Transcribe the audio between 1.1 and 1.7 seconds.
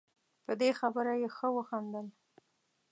یې ښه